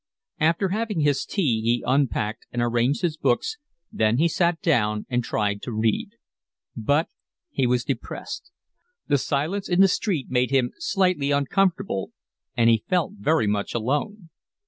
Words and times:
After 0.39 0.69
having 0.69 1.01
his 1.01 1.25
tea 1.25 1.61
he 1.61 1.83
unpacked 1.85 2.47
and 2.51 2.59
arranged 2.59 3.03
his 3.03 3.17
books, 3.17 3.57
then 3.91 4.17
he 4.17 4.27
sat 4.27 4.59
down 4.59 5.05
and 5.11 5.23
tried 5.23 5.61
to 5.61 5.71
read; 5.71 6.13
but 6.75 7.09
he 7.51 7.67
was 7.67 7.83
depressed. 7.83 8.51
The 9.05 9.19
silence 9.19 9.69
in 9.69 9.79
the 9.79 9.87
street 9.87 10.25
made 10.31 10.49
him 10.49 10.71
slightly 10.79 11.29
uncomfortable, 11.29 12.13
and 12.57 12.67
he 12.67 12.83
felt 12.89 13.13
very 13.19 13.45
much 13.45 13.75
alone. 13.75 14.31